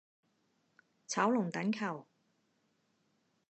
[1.05, 2.07] 炒龍躉球